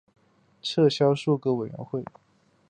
[0.63, 2.03] 撤销数个委员会。